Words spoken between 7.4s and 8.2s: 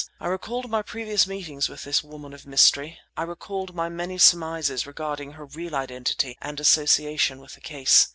the case.